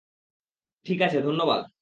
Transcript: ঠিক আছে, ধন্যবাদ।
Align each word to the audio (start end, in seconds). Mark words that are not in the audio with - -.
ঠিক 0.85 0.99
আছে, 1.01 1.17
ধন্যবাদ। 1.21 1.61